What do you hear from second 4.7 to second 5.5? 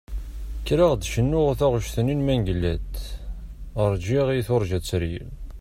teryel".